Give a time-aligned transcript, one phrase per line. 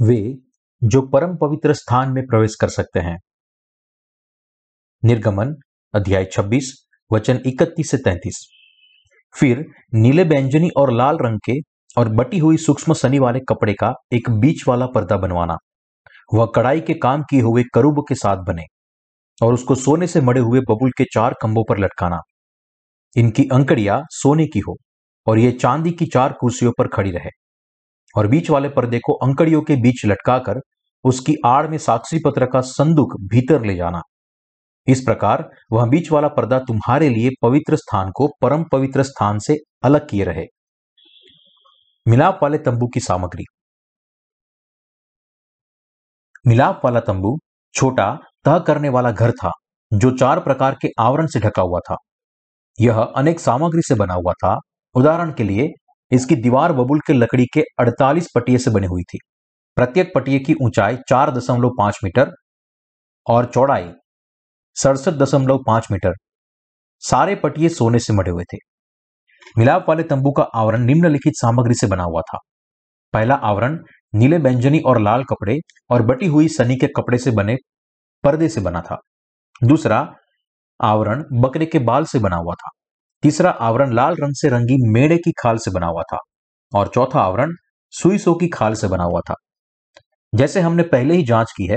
[0.00, 0.36] वे
[0.84, 3.16] जो परम पवित्र स्थान में प्रवेश कर सकते हैं।
[5.04, 5.54] निर्गमन,
[5.94, 6.72] अध्याय 26
[7.12, 8.46] वचन 31 से 33
[9.34, 11.52] फिर नीले बैंजनी और लाल रंग के
[11.98, 15.56] और बटी हुई सूक्ष्म सनी वाले कपड़े का एक बीच वाला पर्दा बनवाना।
[16.34, 18.64] वह कड़ाई के काम किए हुए करूब के साथ बने
[19.42, 22.18] और उसको सोने से मड़े हुए बबुल के चार खंभों पर लटकाना।
[23.16, 24.76] इनकी अंकड़िया सोने की हो
[25.26, 27.30] और ये चांदी की चार कुर्सियों पर खड़ी रहे।
[28.16, 30.60] और बीच वाले पर्दे को अंकड़ियों के बीच लटकाकर
[31.04, 34.00] उसकी आड़ में साक्षी पत्र का संदूक भीतर ले जाना।
[34.86, 39.56] इस प्रकार वह बीच वाला पर्दा तुम्हारे लिए पवित्र स्थान को परम पवित्र स्थान से
[39.82, 40.44] अलग किए रहे।
[42.08, 43.44] मिलाप वाले तंबू की सामग्री।
[46.46, 47.36] मिलाप वाला तंबू
[47.74, 49.50] छोटा, तह करने वाला घर था,
[49.94, 51.96] जो चार प्रकार के आवरण से ढका हुआ था।
[52.80, 54.58] यह अनेक सामग्री से बना हुआ था।
[54.94, 55.68] उदाहरण के लिए
[56.12, 59.18] इसकी दीवार बबुल के लकड़ी के 48 पटिए से बनी हुई थी।
[59.76, 62.30] प्रत्येक पटिए की ऊंचाई चार दशमलव पाँच मीटर
[63.26, 63.90] और चौड़ाई
[64.76, 66.14] सड़सठ दशमलव पाँच मीटर।
[67.02, 68.56] सारे पटिए सोने से मढ़े हुए थे।
[69.58, 72.38] मिलाप वाले तंबू का आवरण निम्नलिखित सामग्री से बना हुआ था।
[73.12, 73.78] पहला आवरण
[74.14, 75.58] नीले बैंजनी और लाल कपड़े
[75.90, 77.56] और बटी हुई सनी के कपड़े से बने
[78.24, 79.00] पर्दे से बना था।
[79.64, 80.14] दूसरा
[80.80, 82.70] आवरण बकरे के बाल से बना हुआ था।
[83.26, 86.16] तीसरा आवरण लाल रंग से रंगी मेड़े की खाल से बना हुआ था
[86.72, 87.52] और चौथा आवरण
[87.92, 89.34] सुई सो की खाल से बना हुआ था।
[90.34, 91.76] जैसे हमने पहले ही जाँच की है,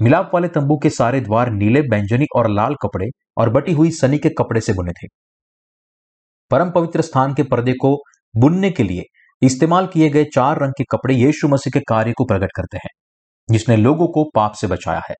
[0.00, 3.06] मिलाप वाले तंबू के सारे द्वार नीले बैंजनी और लाल कपड़े
[3.36, 5.06] और बटी हुई सनी के कपड़े से बुने थे।
[6.50, 7.96] परम पवित्र स्थान के पर्दे को
[8.36, 9.02] बुनने के लिए
[9.42, 12.90] इस्तेमाल किए गए चार रंग के कपड़े यीशु मसीह के कार्य को प्रकट करते हैं,
[13.50, 15.14] जिसने लोगों को पाप से बचाया है।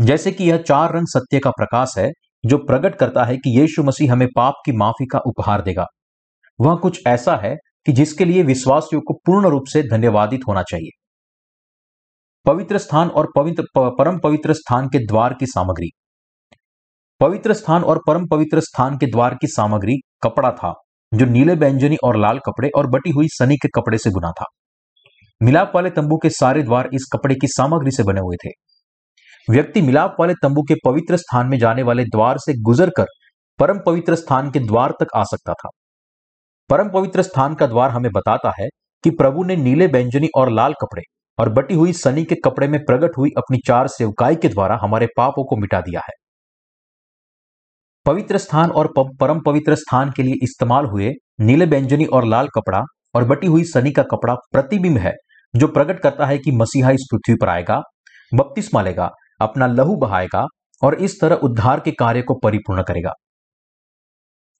[0.00, 2.10] जैसे कि यह चार रंग सत्य का प्रकाश है
[2.44, 5.86] जो प्रकट करता है कि यीशु मसीह हमें पाप की माफ़ी का उपहार देगा।
[6.60, 10.90] वह कुछ ऐसा है कि जिसके लिए विश्वासियों को पूर्ण रूप से धन्यवादित होना चाहिए।
[12.46, 15.90] पवित्र स्थान और पवित्र परम पवित्र स्थान के द्वार की सामग्री।
[17.20, 20.74] पवित्र स्थान और परम पवित्र स्थान के द्वार की सामग्री कपड़ा था,
[21.14, 24.44] जो नीले बैंजनी और लाल कपड़े और बटी हुई सनी के कपड़े से बुना था।
[25.42, 28.50] मिलाप वाले तंबू के सारे द्वार इस कपड़े की सामग्री से बने हुए थे।
[29.50, 33.06] व्यक्ति मिलाप वाले तंबू के पवित्र स्थान में जाने वाले द्वार से गुजर कर
[33.58, 35.68] परम पवित्र स्थान के द्वार तक आ सकता था।
[36.70, 38.66] परम पवित्र स्थान का द्वार हमें बताता है
[39.04, 41.02] कि प्रभु ने नीले बैंजनी और लाल कपड़े
[41.38, 45.06] और बटी हुई सनी के कपड़े में प्रकट हुई अपनी चार सेवकाई के द्वारा हमारे
[45.16, 46.12] पापों को मिटा दिया है।
[48.06, 52.82] पवित्र स्थान और परम पवित्र स्थान के लिए इस्तेमाल हुए नीले बैंजनी और लाल कपड़ा
[53.14, 55.12] और बटी हुई सनी का कपड़ा प्रतिबिंब है,
[55.54, 57.80] जो प्रकट करता है कि मसीहा इस पृथ्वी पर आएगा,
[58.34, 60.46] बपतिस्मा लेगा अपना लहू बहाएगा
[60.82, 63.12] और इस तरह उद्धार के कार्य को परिपूर्ण करेगा।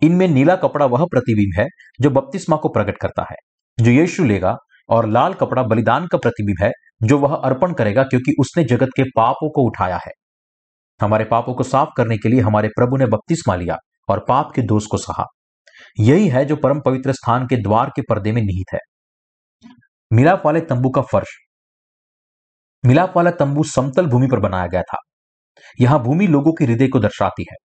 [0.03, 1.67] इनमें नीला कपड़ा वह प्रतिबिंब है
[2.01, 3.37] जो बपतिस्मा को प्रकट करता है,
[3.79, 4.57] जो यीशु लेगा,
[4.89, 6.71] और लाल कपड़ा बलिदान का प्रतिबिंब है,
[7.03, 10.13] जो वह अर्पण करेगा क्योंकि उसने जगत के पापों को उठाया है।
[11.01, 13.77] हमारे पापों को साफ़ करने के लिए हमारे प्रभु ने बपतिस्मा लिया
[14.09, 15.25] और पाप के दोष को सहा।
[16.01, 18.79] यही है जो परम पवित्र स्थान के द्वार के पर्दे में निहित है।
[20.13, 21.29] मिलाप वाले तंबू का फर्श
[22.85, 24.97] मिलाप वाला तंबू समतल भूमि पर बनाया गया था।
[25.81, 27.57] यहाँ भूमि लोगों के हृदय को दर्शाती है।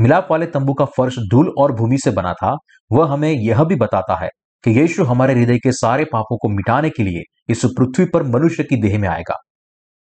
[0.00, 2.56] मिलाप वाले तंबू का फर्श धूल और भूमि से बना था।
[2.92, 4.28] वह हमें यह भी बताता है
[4.64, 8.64] कि यीशु हमारे हृदय के सारे पापों को मिटाने के लिए इस पृथ्वी पर मनुष्य
[8.64, 9.34] की देह में आएगा।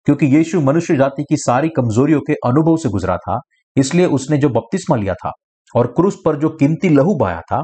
[0.05, 3.39] क्योंकि यीशु मनुष्य जाति की सारी कमजोरियों के अनुभव से गुजरा था,
[3.77, 5.31] इसलिए उसने जो बपतिस्मा लिया था
[5.75, 7.61] और क्रूस पर जो कीमती लहू बाया था,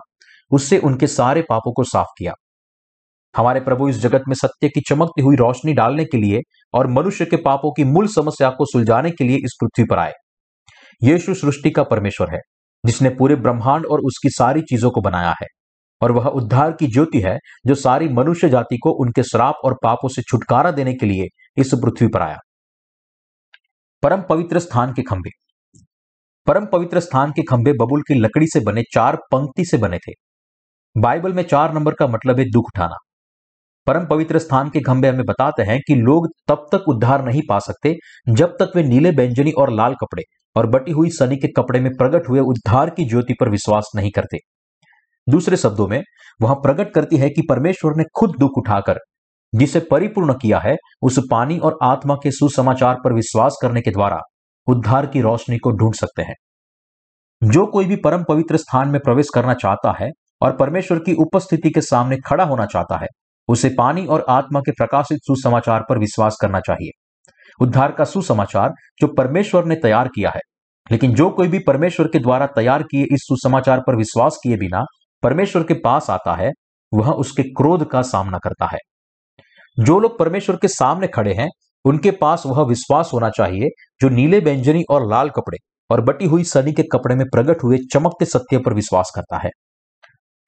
[0.52, 2.34] उससे उनके सारे पापों को साफ़ किया।
[3.38, 6.40] हमारे प्रभु इस जगत में सत्य की चमकती हुई रोशनी डालने के लिए
[6.74, 10.14] और मनुष्य के पापों की मूल समस्या को सुलझाने के लिए इस पृथ्वी पर आए।
[11.04, 12.40] यीशु सृष्टि का परमेश्वर है,
[12.86, 15.48] जिसने पूरे ब्रह्मांड और उसकी सारी चीज़ों को बनाया है।
[16.02, 17.38] और वह उद्धार की ज्योति है,
[17.68, 21.72] जो सारी मनुष्य जाति को उनके श्राप और पापों से छुटकारा देने के लिए इस
[21.74, 22.38] पृथ्वी पर आया।
[24.04, 25.30] परम पवित्र स्थान के खंभे।
[26.48, 30.12] परम पवित्र स्थान के खंभे बबुल की लकड़ी से बने चार पंक्ति से बने थे।
[30.98, 32.96] बाइबल में चार नंबर का मतलब है दुख उठाना।
[33.88, 37.60] परम पवित्र स्थान के खंभे हमें बताते हैं कि लोग तब तक उद्धार नहीं पा
[37.60, 37.96] सकते
[38.30, 40.24] जब तक वे नीले व्यंजनी और लाल कपड़े
[40.56, 44.12] और बटी हुई सनी के कपड़े में प्रकट हुए उद्धार की ज्योति पर विश्वास नहीं
[44.12, 44.38] करते।
[45.30, 46.04] दूसरे शब्दों में,
[46.42, 49.00] वह प्रकट करती है कि परमेश्वर ने खुद दुख उठाकर,
[49.56, 54.20] जिसे परिपूर्ण किया है, उस पानी और आत्मा के सुसमाचार पर विश्वास करने के द्वारा
[54.68, 56.36] उद्धार की रोशनी को ढूंढ सकते हैं।
[57.42, 60.10] जो कोई भी परम पवित्र स्थान में प्रवेश करना चाहता है
[60.42, 63.08] और परमेश्वर की उपस्थिति के सामने खड़ा होना चाहता है
[63.50, 66.90] उसे पानी और आत्मा के प्रकाशित सुसमाचार पर विश्वास करना चाहिए।
[67.62, 70.42] उद्धार का सुसमाचार जो परमेश्वर ने तैयार किया है।
[70.92, 74.84] लेकिन जो कोई भी परमेश्वर के द्वारा तैयार किए इस सुसमाचार पर विश्वास किए बिना
[75.24, 76.52] परमेश्वर के पास आता है,
[76.94, 78.78] वह उसके क्रोध का सामना करता है।
[79.80, 81.50] जो लोग परमेश्वर के सामने खड़े हैं,
[81.86, 83.68] उनके पास वह विश्वास होना चाहिए
[84.02, 85.58] जो नीले व्यंजनी और लाल कपड़े
[85.92, 89.50] और बटी हुई सनी के कपड़े में प्रकट हुए चमकते सत्य पर विश्वास करता है।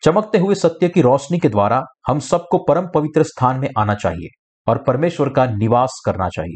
[0.03, 4.27] चमकते हुए सत्य की रोशनी के द्वारा हम सबको परम पवित्र स्थान में आना चाहिए
[4.67, 6.55] और परमेश्वर का निवास करना चाहिए।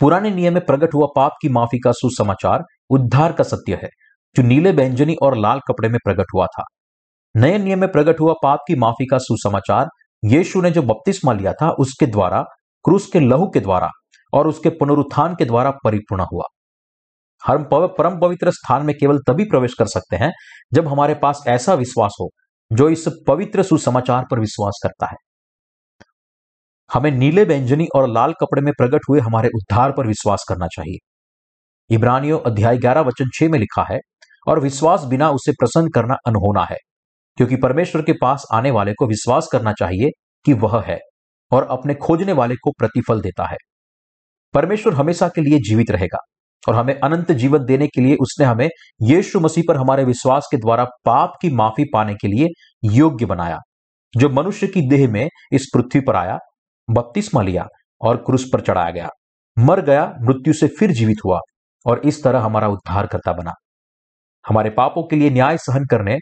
[0.00, 3.88] पुराने नियम में प्रकट हुआ पाप की माफ़ी का सुसमाचार उद्धार का सत्य है,
[4.36, 6.64] जो नीले व्यंजनी और लाल कपड़े में प्रकट हुआ था।
[7.36, 9.88] नए नियम में प्रकट हुआ पाप की माफ़ी का सुसमाचार
[10.24, 12.42] यीशु ने जो बपतिस्मा लिया था, उसके द्वारा,
[12.84, 13.88] क्रूस के लहू के द्वारा
[14.32, 16.44] और उसके पुनरुत्थान के द्वारा परिपूर्ण हुआ।
[17.46, 20.30] हम परम पवित्र स्थान में केवल तभी प्रवेश कर सकते हैं
[20.74, 22.30] जब हमारे पास ऐसा विश्वास हो,
[22.72, 25.16] जो इस पवित्र सुसमाचार पर विश्वास करता है।
[26.92, 30.98] हमें नीले व्यंजनी और लाल कपड़े में प्रकट हुए हमारे उद्धार पर विश्वास करना चाहिए।
[31.94, 33.98] इब्रानियों अध्याय ग्यारह वचन छह में लिखा है,
[34.48, 36.76] और विश्वास बिना उसे प्रसन्न करना अनहोना है,
[37.36, 40.10] क्योंकि परमेश्वर के पास आने वाले को विश्वास करना चाहिए
[40.44, 40.98] कि वह है,
[41.52, 43.56] और अपने खोजने वाले को प्रतिफल देता है।
[44.54, 46.18] परमेश्वर हमेशा के लिए जीवित रहेगा।
[46.68, 48.68] और हमें अनंत जीवन देने के लिए उसने हमें
[49.02, 52.46] यीशु मसीह पर हमारे विश्वास के द्वारा पाप की माफ़ी पाने के लिए
[52.84, 53.58] योग्य बनाया,
[54.14, 56.38] जो मनुष्य की देह में इस पृथ्वी पर आया,
[56.88, 57.66] बपतिस्मा लिया
[58.00, 59.08] और क्रूस पर चढ़ाया गया।
[59.58, 61.38] मर गया, मृत्यु से फिर जीवित हुआ
[61.86, 63.52] और इस तरह हमारा उद्धार करता बना।
[64.48, 66.16] हमारे पापों के लिए न्याय सहन करने,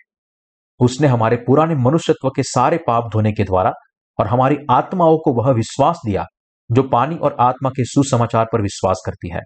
[0.81, 3.73] उसने हमारे पुराने मनुष्यत्व के सारे पाप धोने के द्वारा
[4.19, 6.25] और हमारी आत्माओं को वह विश्वास दिया,
[6.71, 9.41] जो पानी और आत्मा के सुसमाचार पर विश्वास करती है।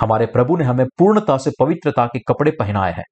[0.00, 3.04] हमारे प्रभु ने हमें पूर्णता से पवित्रता के कपड़े पहनाए हैं।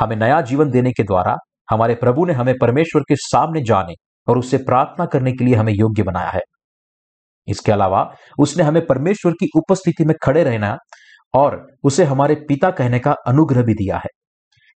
[0.00, 1.36] हमें नया जीवन देने के द्वारा
[1.70, 3.94] हमारे प्रभु ने हमें परमेश्वर के सामने जाने
[4.28, 6.40] और उससे प्रार्थना करने के लिए हमें योग्य बनाया है।
[7.48, 10.76] इसके अलावा उसने हमें परमेश्वर की उपस्थिति में खड़े रहना
[11.34, 14.08] और उसे हमारे पिता कहने का अनुग्रह भी दिया है।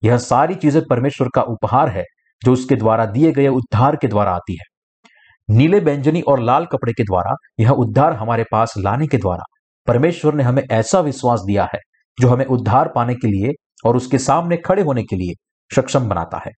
[0.03, 2.03] यह सारी चीज़ें परमेश्वर का उपहार है,
[2.41, 4.65] जो उसके द्वारा दिए गए उद्धार के द्वारा आती है।
[5.49, 9.43] नीले व्यंजनी और लाल कपड़े के द्वारा यह उद्धार हमारे पास लाने के द्वारा
[9.89, 11.79] परमेश्वर ने हमें ऐसा विश्वास दिया है
[12.17, 13.51] जो हमें उद्धार पाने के लिए
[13.85, 15.33] और उसके सामने खड़े होने के लिए
[15.71, 16.51] सक्षम बनाता है।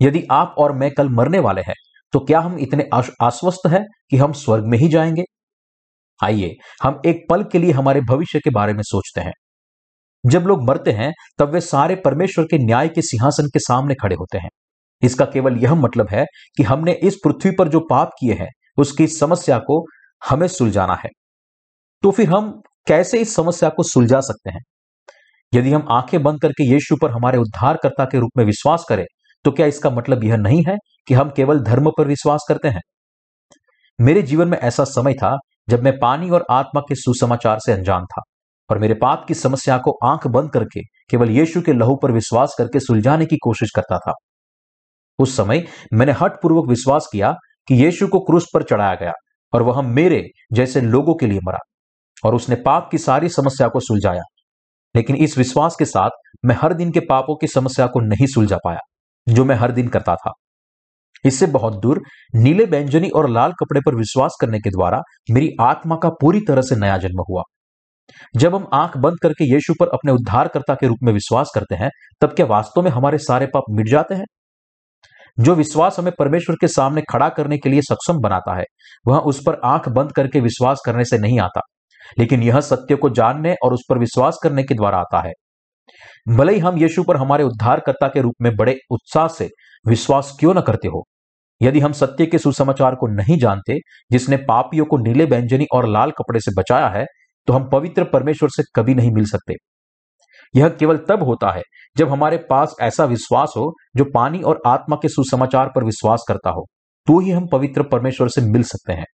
[0.00, 1.74] यदि आप और मैं कल मरने वाले हैं
[2.12, 2.88] तो क्या हम इतने
[3.22, 5.24] आश्वस्त हैं कि हम स्वर्ग में ही जाएँगे?
[6.20, 9.32] आइए, हम एक पल के लिए हमारे भविष्य के बारे में सोचते हैं।
[10.24, 14.16] जब लोग मरते हैं, तब वे सारे परमेश्वर के न्याय के सिंहासन के सामने खड़े
[14.16, 14.48] होते हैं।
[15.02, 16.24] इसका केवल यह मतलब है
[16.56, 19.84] कि हमने इस पृथ्वी पर जो पाप किए हैं, उसकी समस्या को
[20.28, 21.10] हमें सुलझाना है।
[22.02, 22.50] तो फिर हम
[22.86, 24.60] कैसे इस समस्या को सुलझा सकते हैं?
[25.52, 29.04] यदि हम आँखें बंद करके यीशु पर हमारे उद्धारकर्ता के रूप में विश्वास करें
[29.44, 30.76] तो क्या इसका मतलब यह नहीं है
[31.08, 32.80] कि हम केवल धर्म पर विश्वास करते हैं?
[33.98, 35.36] मेरे जीवन में ऐसा समय था
[35.68, 38.22] जब मैं पानी और आत्मा के सुसमाचार से अनजान था
[38.70, 42.54] और मेरे पाप की समस्या को आँख बंद करके केवल यीशु के लहू पर विश्वास
[42.58, 44.14] करके सुलझाने की कोशिश करता था।
[45.18, 47.32] उस समय मैंने हट पूर्वक विश्वास किया
[47.68, 49.12] कि यीशु को क्रूस पर चढ़ाया गया
[49.52, 50.22] और वह मेरे
[50.52, 51.58] जैसे लोगों के लिए मरा।
[52.24, 54.22] और उसने पाप की सारी समस्या को सुलझाया।
[54.96, 56.10] लेकिन इस विश्वास के साथ
[56.44, 58.78] मैं हर दिन के पापों की समस्या को नहीं सुलझा पाया,
[59.28, 60.32] जो मैं हर दिन करता था।
[61.24, 62.02] इससे बहुत दूर
[62.34, 66.62] नीले व्यंजनी और लाल कपड़े पर विश्वास करने के द्वारा मेरी आत्मा का पूरी तरह
[66.62, 67.42] से नया जन्म हुआ।
[68.36, 71.90] जब हम आँख बंद करके यीशु पर अपने उद्धारकर्ता के रूप में विश्वास करते हैं,
[72.20, 74.24] तब क्या वास्तव में हमारे सारे पाप मिट जाते हैं?
[75.40, 78.64] जो विश्वास हमें परमेश्वर के सामने खड़ा करने के लिए सक्षम बनाता है,
[79.06, 81.60] वह उस पर आँख बंद करके विश्वास करने से नहीं आता।
[82.18, 85.32] लेकिन यह सत्य को जानने और उस पर विश्वास करने के द्वारा आता है।
[86.28, 89.48] भले ही हम यीशु पर हमारे उद्धारकर्ता के रूप में बड़े उत्साह से
[89.84, 91.04] विश्वास क्यों न करते हो,
[91.60, 93.78] यदि हम सत्य के सुसमाचार को नहीं जानते,
[94.10, 97.04] जिसने पापियों को नीले व्यंजनी और लाल कपड़े से बचाया है
[97.48, 99.54] तो हम पवित्र परमेश्वर से कभी नहीं मिल सकते।
[100.54, 101.62] यह केवल तब होता है
[101.96, 106.50] जब हमारे पास ऐसा विश्वास हो जो पानी और आत्मा के सुसमाचार पर विश्वास करता
[106.50, 106.64] हो।
[107.06, 109.04] तो ही हम पवित्र परमेश्वर से मिल सकते हैं।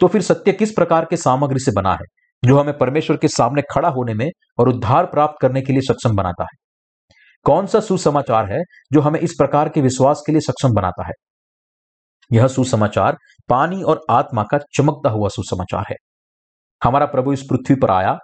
[0.00, 2.04] तो फिर सत्य किस प्रकार के सामग्री से बना है?
[2.44, 6.16] जो हमें परमेश्वर के सामने खड़ा होने में और उद्धार प्राप्त करने के लिए सक्षम
[6.16, 6.56] बनाता है।
[7.44, 8.60] कौन सा सुसमाचार है
[8.92, 11.12] जो हमें इस प्रकार के विश्वास के लिए सक्षम बनाता है?
[12.32, 13.16] यह सुसमाचार
[13.48, 15.96] पानी और आत्मा का चमकता हुआ सुसमाचार है।
[16.84, 18.18] हमारा प्रभु इस पृथ्वी पर आया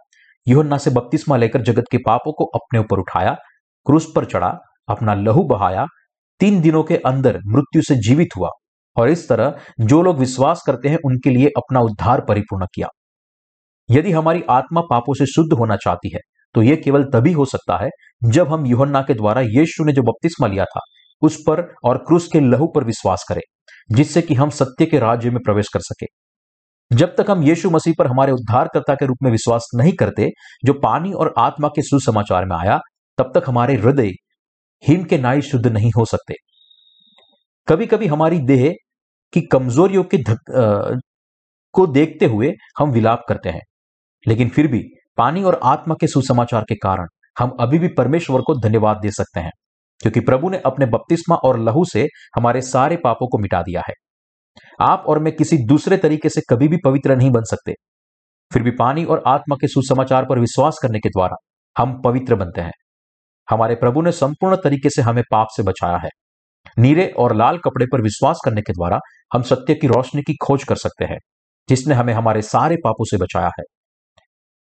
[0.49, 3.37] युहन्ना से बपतिस्मा लेकर जगत के पापों को अपने ऊपर उठाया,
[3.87, 5.87] क्रूस पर चढ़ा, अपना लहू बहाया,
[6.40, 8.49] तीन दिनों के अंदर मृत्यु से जीवित हुआ।
[8.96, 12.88] और इस तरह जो लोग विश्वास करते हैं, उनके लिए अपना उद्धार परिपूर्ण किया।
[13.88, 16.20] यदि हमारी आत्मा पापों से शुद्ध होना चाहती है
[16.54, 17.88] तो यह केवल तभी हो सकता है
[18.24, 20.80] जब हम युहन्ना के द्वारा यीशु ने जो बपतिस्मा लिया था,
[21.22, 23.40] उस पर और क्रूस के लहू पर विश्वास करें,
[23.92, 26.06] जिससे कि हम सत्य के राज्य में प्रवेश कर सके।
[26.90, 30.30] जब तक हम यीशु मसीह पर हमारे उद्धारकर्ता के रूप में विश्वास नहीं करते,
[30.64, 32.78] जो पानी और आत्मा के सुसमाचार में आया,
[33.18, 34.10] तब तक हमारे हृदय
[34.84, 36.34] हिम के नाई शुद्ध नहीं हो सकते।
[37.68, 38.72] कभी कभी हमारी देह
[39.34, 40.98] की कमजोरियों के धक, आ,
[41.72, 43.60] को देखते हुए हम विलाप करते हैं।
[44.28, 44.82] लेकिन फिर भी
[45.16, 47.06] पानी और आत्मा के सुसमाचार के कारण
[47.38, 49.50] हम अभी भी परमेश्वर को धन्यवाद दे सकते हैं
[50.02, 53.94] क्योंकि प्रभु ने अपने बपतिस्मा और लहू से हमारे सारे पापों को मिटा दिया है।
[54.80, 57.72] आप और मैं किसी दूसरे तरीके से कभी भी पवित्र नहीं बन सकते।
[58.52, 61.36] फिर भी पानी और आत्मा के सुसमाचार पर विश्वास करने के द्वारा
[61.78, 62.72] हम पवित्र बनते हैं।
[63.50, 66.08] हमारे प्रभु ने संपूर्ण तरीके से हमें पाप से बचाया है।
[66.76, 68.99] नीले और लाल कपड़े पर विश्वास करने के द्वारा
[69.35, 71.19] हम सत्य की रोशनी की खोज कर सकते हैं,
[71.69, 73.64] जिसने हमें हमारे सारे पापों से बचाया है।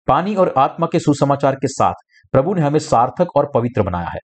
[0.08, 1.94] पानी और आत्मा के सुसमाचार के साथ
[2.34, 4.18] प्रभु ने हमें सार्थक और पवित्र बनाया है।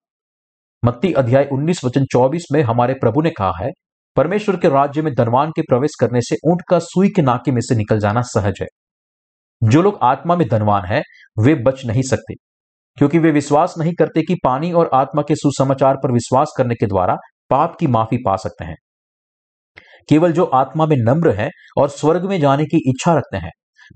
[0.83, 3.71] मत्ती अध्याय 19 वचन 24 में हमारे प्रभु ने कहा है,
[4.16, 7.61] परमेश्वर के राज्य में धनवान के प्रवेश करने से ऊँट का सुई के नाके में
[7.61, 8.66] से निकल जाना सहज है।
[9.62, 11.02] जो लोग आत्मा में धनवान है,
[11.38, 12.35] वे बच नहीं सकते,
[12.99, 16.87] क्योंकि वे विश्वास नहीं करते कि पानी और आत्मा के सुसमाचार पर विश्वास करने के
[16.87, 17.16] द्वारा
[17.50, 18.76] पाप की माफ़ी पा सकते हैं।
[20.08, 23.50] केवल जो आत्मा में नम्र है और स्वर्ग में जाने की इच्छा रखते हैं,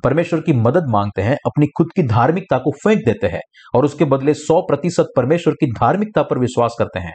[0.05, 3.41] परमेश्वर की मदद मांगते हैं, अपनी खुद की धार्मिकता को फेंक देते हैं
[3.75, 7.13] और उसके बदले सौ प्रतिशत परमेश्वर की धार्मिकता पर विश्वास करते हैं।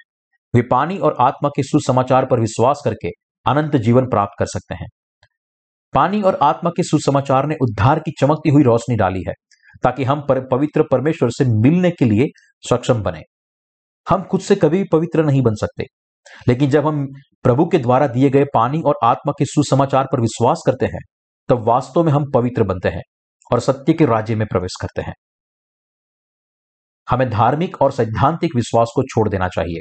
[0.56, 3.10] वे पानी और आत्मा के सुसमाचार पर विश्वास करके
[3.46, 4.88] अनंत जीवन प्राप्त कर सकते हैं।
[5.94, 9.34] पानी और आत्मा के सुसमाचार ने उद्धार की चमकती हुई रोशनी डाली है,
[9.84, 12.26] ताकि हम पर, पवित्र परमेश्वर से मिलने के लिए
[12.70, 13.22] सक्षम बने।
[14.10, 15.84] हम खुद से कभी पवित्र नहीं बन सकते।
[16.48, 17.06] लेकिन जब हम
[17.44, 21.02] प्रभु के द्वारा दिए गए पानी और आत्मा के सुसमाचार पर विश्वास करते हैं,
[21.50, 23.02] तब वास्तव में हम पवित्र बनते हैं
[23.52, 25.14] और सत्य के राज्य में प्रवेश करते हैं।
[27.08, 29.80] हमें धार्मिक और सैद्धांतिक विश्वास को छोड़ देना चाहिए।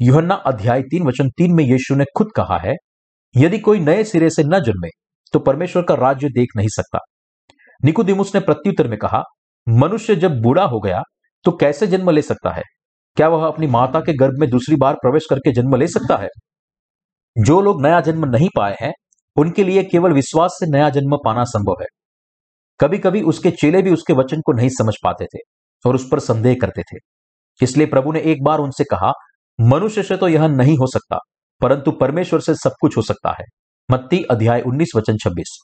[0.00, 2.74] युहन्ना अध्याय तीन, वचन तीन में यीशु ने खुद कहा है,
[3.34, 4.88] यदि कोई नए सिरे से न जन्मे
[5.34, 6.98] तो परमेश्वर का राज्य देख नहीं सकता।
[7.84, 9.22] निकुदिमुस ने प्रत्युत्तर में कहा,
[9.66, 11.00] मनुष्य जब बूढ़ा हो गया
[11.44, 12.62] तो कैसे जन्म ले सकता है?
[13.16, 16.28] क्या वह अपनी माता के गर्भ में दूसरी बार प्रवेश करके जन्म ले सकता है?
[17.36, 18.92] जो लोग नया जन्म नहीं पाए हैं,
[19.36, 21.86] उनके लिए केवल विश्वास से नया जन्म पाना संभव है।
[22.80, 25.38] कभी कभी उसके चेले भी उसके वचन को नहीं समझ पाते थे
[25.84, 26.98] और उस पर संदेह करते थे।
[27.60, 29.12] इसलिए प्रभु ने एक बार उनसे कहा,
[29.58, 31.18] मनुष्य से तो यह नहीं हो सकता,
[31.60, 33.44] परंतु परमेश्वर से सब कुछ हो सकता है।
[33.88, 35.58] मत्ती अध्याय 19 वचन 26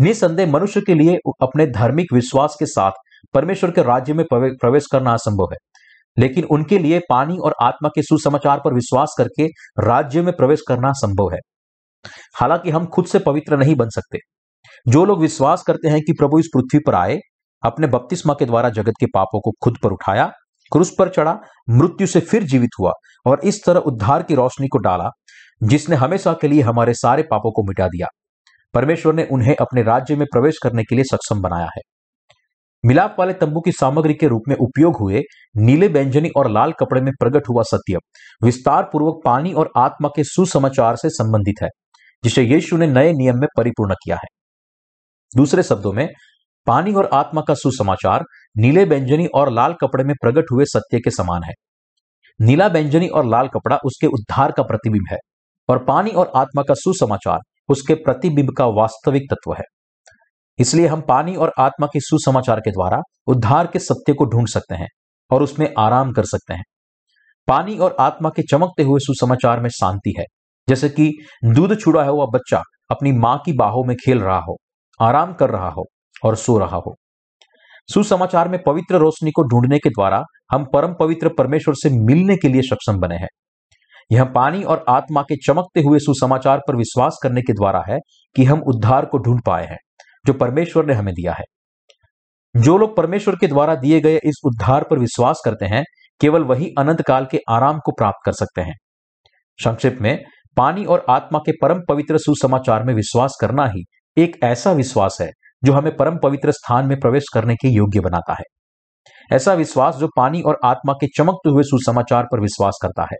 [0.00, 2.92] निसंदेह मनुष्य के लिए अपने धार्मिक विश्वास के साथ
[3.34, 5.58] परमेश्वर के राज्य में प्रवेश करना असंभव है।
[6.18, 9.46] लेकिन उनके लिए पानी और आत्मा के सुसमाचार पर विश्वास करके
[9.84, 11.38] राज्य में प्रवेश करना संभव है।
[12.34, 14.18] हालाँकि हम खुद से पवित्र नहीं बन सकते।
[14.88, 17.18] जो लोग विश्वास करते हैं कि प्रभु इस पृथ्वी पर आए,
[17.62, 20.32] अपने बपतिस्मा के द्वारा जगत के पापों को खुद पर उठाया,
[20.72, 21.38] क्रूस पर चढ़ा,
[21.70, 22.92] मृत्यु से फिर जीवित हुआ
[23.26, 25.08] और इस तरह उद्धार की रोशनी को डाला,
[25.62, 28.06] जिसने हमेशा के लिए हमारे सारे पापों को मिटा दिया।
[28.74, 31.93] परमेश्वर ने उन्हें अपने राज्य में प्रवेश करने के लिए सक्षम बनाया है।
[32.84, 35.22] मिलाप वाले तंबू की सामग्री के रूप में उपयोग हुए
[35.56, 37.98] नीले व्यंजनी और लाल कपड़े में प्रकट हुआ सत्य
[38.42, 41.68] विस्तार पूर्वक पानी और आत्मा के सुसमाचार से संबंधित है,
[42.24, 44.28] जिसे यीशु ने नए नियम में परिपूर्ण किया है।
[45.32, 46.08] दूसरे शब्दों में,
[46.66, 48.24] पानी और आत्मा का सुसमाचार
[48.56, 51.52] नीले व्यंजनी और लाल कपड़े में प्रकट हुए सत्य के समान है।
[52.40, 55.18] नीला व्यंजनी और लाल कपड़ा उसके उद्धार का प्रतिबिंब है,
[55.68, 57.38] और पानी और आत्मा का सुसमाचार
[57.68, 59.64] उसके प्रतिबिंब का वास्तविक तत्व है।
[60.58, 64.74] इसलिए हम पानी और आत्मा के सुसमाचार के द्वारा उद्धार के सत्य को ढूंढ सकते
[64.74, 64.88] हैं
[65.30, 66.62] और उसमें आराम कर सकते हैं।
[67.48, 70.24] पानी और आत्मा के चमकते हुए सुसमाचार में शांति है।
[70.68, 71.10] जैसे कि
[71.44, 74.56] दूध छुड़ा हुआ बच्चा अपनी माँ की बाहों में खेल रहा हो,
[75.00, 75.84] आराम कर रहा हो
[76.24, 76.94] और सो रहा हो।
[77.94, 82.48] सुसमाचार में पवित्र रोशनी को ढूँढने के द्वारा हम परम पवित्र परमेश्वर से मिलने के
[82.48, 83.28] लिए सक्षम बने हैं।
[84.12, 87.98] यह पानी और आत्मा के चमकते हुए सुसमाचार पर विश्वास करने के द्वारा है
[88.36, 89.78] कि हम उद्धार को ढूंढ पाए हैं।
[90.26, 91.44] जो परमेश्वर ने हमें दिया है।
[92.56, 95.84] जो लोग परमेश्वर के द्वारा दिए गए इस उद्धार पर विश्वास करते हैं,
[96.20, 98.74] केवल वही अनंत काल के आराम को प्राप्त कर सकते हैं।
[99.64, 100.24] संक्षिप्त में,
[100.56, 103.84] पानी और आत्मा के परम पवित्र सुसमाचार में विश्वास करना ही
[104.18, 105.30] एक ऐसा विश्वास है,
[105.64, 108.44] जो हमें परम पवित्र स्थान में प्रवेश करने के योग्य बनाता है।
[109.32, 113.16] ऐसा विश्वास जो पानी और आत्मा के चमकते हुए सुसमाचार पर विश्वास करता है,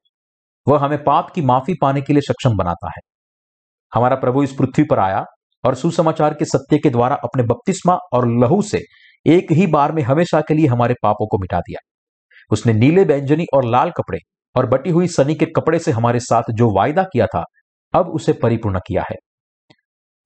[0.69, 3.01] वह हमें पाप की माफ़ी पाने के लिए सक्षम बनाता है।
[3.95, 5.25] हमारा प्रभु इस पृथ्वी पर आया
[5.65, 8.81] और सुसमाचार के सत्य के द्वारा अपने बपतिस्मा और लहू से
[9.27, 11.89] एक ही बार में हमेशा के लिए हमारे पापों को मिटा दिया।
[12.51, 14.19] उसने नीले व्यंजनी और लाल कपड़े
[14.57, 17.45] और बटी हुई सनी के कपड़े से हमारे साथ जो वायदा किया था,
[17.95, 19.17] अब उसे परिपूर्ण किया है।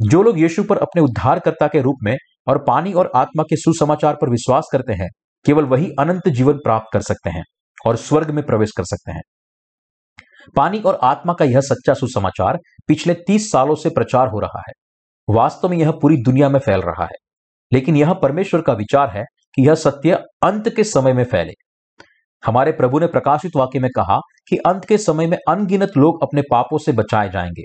[0.03, 2.17] जो लोग यीशु पर अपने उद्धारकर्ता के रूप में
[2.49, 5.09] और पानी और आत्मा के सुसमाचार पर विश्वास करते हैं,
[5.47, 7.43] केवल वही अनंत जीवन प्राप्त कर सकते हैं
[7.87, 9.23] और स्वर्ग में प्रवेश कर सकते हैं।
[10.57, 14.73] पानी और आत्मा का यह सच्चा सुसमाचार पिछले तीस सालों से प्रचार हो रहा है।
[15.31, 17.17] वास्तव में यह पूरी दुनिया में फैल रहा है।
[17.73, 21.53] लेकिन यह परमेश्वर का विचार है कि यह सत्य अंत के समय में फैले।
[22.47, 24.19] हमारे प्रभु ने प्रकाशित वाक्य में कहा
[24.49, 27.63] कि अंत के समय में अनगिनत लोग अपने पापों से बचाए जाएँगे।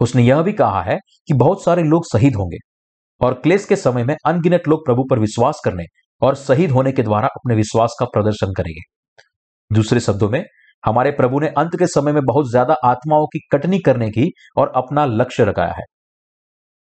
[0.00, 2.56] उसने यह भी कहा है कि बहुत सारे लोग शहीद होंगे
[3.20, 5.84] और क्लेश के समय में अनगिनत लोग प्रभु पर विश्वास करने
[6.22, 8.80] और शहीद होने के द्वारा अपने विश्वास का प्रदर्शन करेंगे।
[9.74, 10.44] दूसरे शब्दों में,
[10.86, 14.72] हमारे प्रभु ने अंत के समय में बहुत ज़्यादा आत्माओं की कटनी करने की और
[14.76, 15.82] अपना लक्ष्य लगाया है।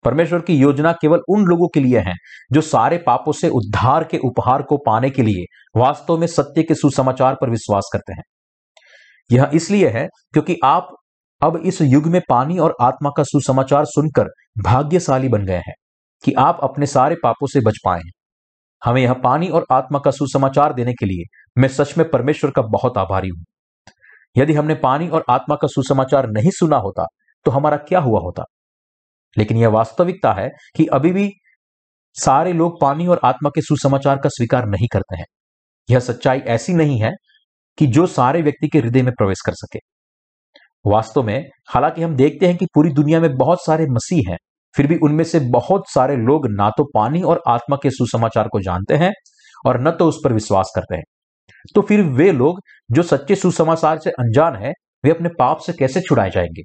[0.05, 2.13] परमेश्वर की योजना केवल उन लोगों के लिए है
[2.53, 5.46] जो सारे पापों से उद्धार के उपहार को पाने के लिए
[5.79, 8.24] वास्तव में सत्य के सुसमाचार पर विश्वास करते हैं।
[9.29, 10.96] यह इसलिए है क्योंकि आप
[11.41, 14.27] अब इस युग में पानी और आत्मा का सुसमाचार सुनकर
[14.63, 15.74] भाग्यशाली बन गए हैं
[16.24, 18.12] कि आप अपने सारे पापों से बच पाए हैं।
[18.81, 21.24] हमें यह पानी और आत्मा का सुसमाचार देने के लिए
[21.58, 23.43] मैं सच में परमेश्वर का बहुत आभारी हूँ।
[24.36, 27.05] यदि हमने पानी और आत्मा का सुसमाचार नहीं सुना होता
[27.46, 28.43] तो हमारा क्या हुआ होता?
[29.38, 31.31] लेकिन यह वास्तविकता है कि अभी भी
[32.15, 35.25] सारे लोग पानी और आत्मा के सुसमाचार का स्वीकार नहीं करते हैं।
[35.89, 37.11] यह सच्चाई ऐसी नहीं है
[37.77, 39.79] कि जो सारे व्यक्ति के हृदय में प्रवेश कर सके।
[40.85, 44.38] वास्तव में, हालाँकि हम देखते हैं कि पूरी दुनिया में बहुत सारे मसीह हैं,
[44.75, 48.59] फिर भी उनमें से बहुत सारे लोग ना तो पानी और आत्मा के सुसमाचार को
[48.59, 49.11] जानते हैं
[49.67, 51.03] और न तो उस पर विश्वास करते हैं।
[51.75, 52.59] तो फिर वे लोग,
[52.91, 54.73] जो सच्चे सुसमाचार से अनजान है,
[55.05, 56.63] वे अपने पाप से कैसे छुड़ाए जाएँगे?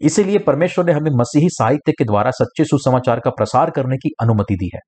[0.00, 4.54] इसीलिए परमेश्वर ने हमें मसीही साहित्य के द्वारा सच्चे सुसमाचार का प्रसार करने की अनुमति
[4.54, 4.80] दी है।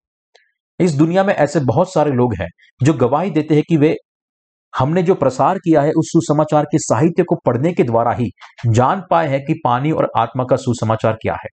[0.81, 2.49] इस दुनिया में ऐसे बहुत सारे लोग हैं
[2.83, 3.97] जो गवाही देते हैं कि वे,
[4.79, 8.31] हमने जो प्रसार किया है उस सुसमाचार के साहित्य को पढ़ने के द्वारा ही
[8.67, 11.49] जान पाए हैं कि पानी और आत्मा का सुसमाचार क्या है।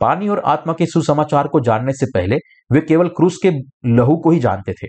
[0.00, 2.36] पानी और आत्मा के सुसमाचार को जानने से पहले
[2.72, 3.50] वे केवल क्रूस के
[3.86, 4.86] लहू को ही जानते थे।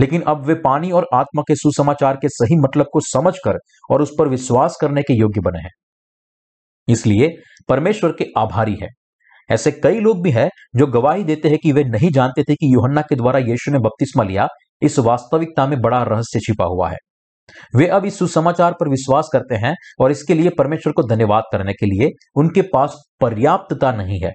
[0.00, 3.58] लेकिन अब वे पानी और आत्मा के सुसमाचार के सही मतलब को समझकर
[3.90, 5.70] और उस पर विश्वास करने के योग्य बने हैं।
[6.88, 7.28] इसलिए
[7.68, 8.88] परमेश्वर के आभारी है।
[9.50, 12.74] ऐसे कई लोग भी हैं जो गवाही देते हैं कि वे नहीं जानते थे कि
[12.74, 14.46] योहन्ना के द्वारा यीशु ने बपतिस्मा लिया,
[14.82, 16.96] इस वास्तविकता में बड़ा रहस्य छिपा हुआ है।
[17.76, 21.72] वे अब इस सुसमाचार पर विश्वास करते हैं और इसके लिए परमेश्वर को धन्यवाद करने
[21.72, 24.32] के लिए उनके पास पर्याप्तता नहीं है।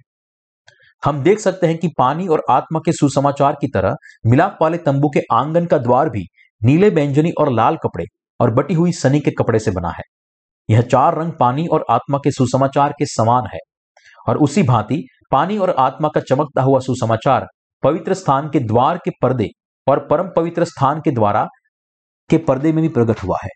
[1.06, 5.10] हम देख सकते हैं कि पानी और आत्मा के सुसमाचार की तरह मिलाप वाले तंबू
[5.10, 6.26] के आँगन का द्वार भी
[6.64, 8.06] नीले, बैंजनी और लाल कपड़े
[8.40, 10.04] और बटी हुई सनी के कपड़े से बना है।
[10.70, 13.60] यह चार रंग पानी और आत्मा के सुसमाचार के समान है।
[14.28, 17.48] और उसी भांति पानी और आत्मा का चमकता हुआ सुसमाचार
[17.84, 19.48] पवित्र स्थान के द्वार के पर्दे
[19.88, 21.48] और परम पवित्र स्थान के द्वारा
[22.30, 23.50] के पर्दे में भी प्रकट हुआ है।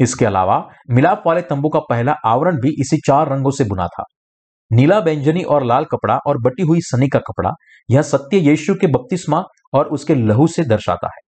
[0.00, 4.04] इसके अलावा मिलाप वाले तंबू का पहला आवरण भी इसी चार रंगों से बुना था।
[4.72, 7.50] नीला व्यंजनी और लाल कपड़ा और बटी हुई सनी का कपड़ा
[7.90, 9.42] यह सत्य यीशु के बपतिस्मा
[9.74, 11.20] और उसके लहू से दर्शाता है।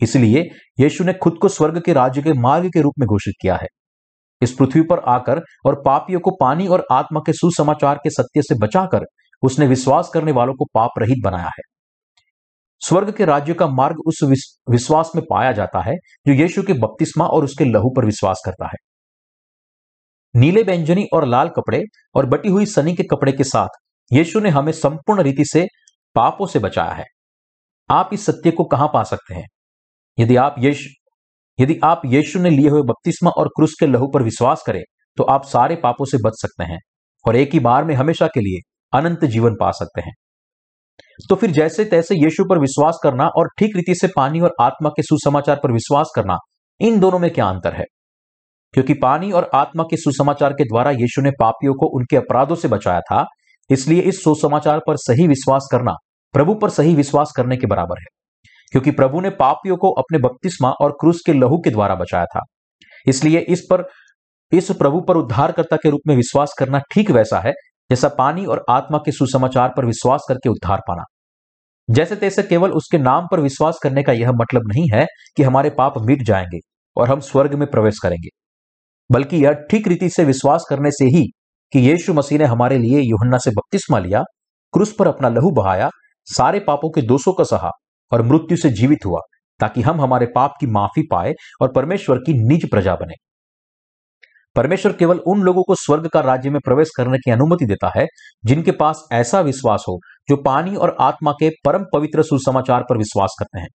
[0.00, 0.48] इसलिए
[0.80, 3.66] यीशु ने खुद को स्वर्ग के राज्य के मार्ग के रूप में घोषित किया है।
[4.42, 8.54] इस पृथ्वी पर आकर और पापियों को पानी और आत्मा के सुसमाचार के सत्य से
[8.54, 9.04] बचाकर
[9.42, 11.62] उसने विश्वास करने वालों को पाप रहित बनाया है।
[12.80, 14.20] स्वर्ग के राज्य का मार्ग उस
[14.70, 15.94] विश्वास में पाया जाता है
[16.26, 18.76] जो यीशु के बपतिस्मा और उसके लहू पर विश्वास करता है।
[20.34, 21.82] नीले व्यंजनी और लाल कपड़े
[22.14, 23.68] और बटी हुई सनी के कपड़े के साथ
[24.12, 25.66] यीशु ने हमें संपूर्ण रीति से
[26.14, 27.04] पापों से बचाया है।
[27.90, 29.46] आप इस सत्य को कहाँ पा सकते हैं?
[30.18, 30.90] यदि आप यीशु
[31.58, 34.82] यदि आप यीशु ने लिए हुए बपतिस्मा और क्रूस के लहू पर विश्वास करें
[35.18, 36.78] तो आप सारे पापों से बच सकते हैं
[37.24, 38.60] और एक ही बार में हमेशा के लिए
[38.92, 40.12] अनंत जीवन पा सकते हैं।
[41.30, 44.88] तो फिर जैसे तैसे यीशु पर विश्वास करना और ठीक रीति से पानी और आत्मा
[44.88, 46.36] के सुसमाचार पर विश्वास करना,
[46.80, 47.84] इन दोनों में क्या अंतर है?
[48.74, 52.68] क्योंकि पानी और आत्मा के सुसमाचार के द्वारा यीशु ने पापियों को उनके अपराधों से
[52.68, 53.24] बचाया था,
[53.70, 55.94] इसलिए इस सुसमाचार पर सही विश्वास करना,
[56.34, 58.17] प्रभु पर सही विश्वास करने के बराबर है।
[58.72, 62.40] क्योंकि प्रभु ने पापियों को अपने बपतिस्मा और क्रूस के लहू के द्वारा बचाया था।
[63.06, 63.84] इसलिए इस पर,
[64.52, 67.52] इस प्रभु पर उद्धारकर्ता के रूप में विश्वास करना ठीक वैसा है,
[67.90, 71.04] जैसा पानी और आत्मा के सुसमाचार पर विश्वास करके उद्धार पाना।
[71.88, 75.70] जैसे तैसे केवल उसके नाम पर विश्वास करने का यह मतलब नहीं है कि हमारे
[75.70, 76.58] पाप मिट जाएँगे
[76.96, 78.28] और हम स्वर्ग में प्रवेश करेंगे,
[79.10, 81.24] बल्कि यह ठीक रीति से विश्वास करने से ही
[81.72, 84.22] कि यीशु मसीह ने हमारे लिए युहन्ना से बपतिस्मा लिया,
[84.74, 85.88] क्रूस पर अपना लहू बहाया,
[86.26, 87.70] सारे पापों के दोषों का सहा
[88.12, 89.20] और मृत्यु से जीवित हुआ,
[89.60, 93.14] ताकि हम हमारे पाप की माफ़ी पाए और परमेश्वर की निज प्रजा बने।
[94.56, 98.06] परमेश्वर केवल उन लोगों को स्वर्ग का राज्य में प्रवेश करने की अनुमति देता है,
[98.44, 103.36] जिनके पास ऐसा विश्वास हो, जो पानी और आत्मा के परम पवित्र सुसमाचार पर विश्वास
[103.38, 103.68] करते हैं।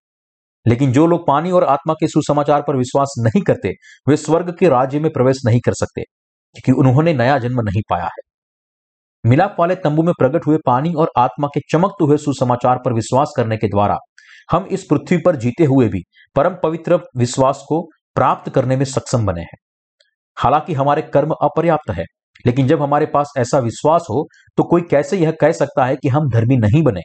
[0.66, 3.73] लेकिन जो लोग पानी और आत्मा के सुसमाचार पर विश्वास नहीं करते,
[4.09, 6.03] वे स्वर्ग के राज्य में प्रवेश नहीं कर सकते,
[6.55, 8.32] क्योंकि उन्होंने नया जन्म नहीं पाया है।
[9.24, 13.32] मिलाप वाले तंबू में प्रकट हुए पानी और आत्मा के चमकते हुए सुसमाचार पर विश्वास
[13.37, 13.96] करने के द्वारा
[14.50, 16.02] हम इस पृथ्वी पर जीते हुए भी
[16.37, 17.80] परम पवित्र विश्वास को
[18.16, 19.58] प्राप्त करने में सक्षम बने हैं।
[20.37, 22.04] हालाँकि हमारे कर्म अपर्याप्त है,
[22.46, 26.08] लेकिन जब हमारे पास ऐसा विश्वास हो तो कोई कैसे यह कह सकता है कि
[26.08, 27.00] हम धर्मी नहीं बने?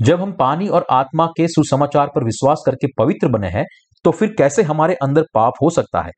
[0.00, 3.64] जब हम पानी और आत्मा के सुसमाचार पर विश्वास करके पवित्र बने हैं
[4.04, 6.12] तो फिर कैसे हमारे अंदर पाप हो सकता है?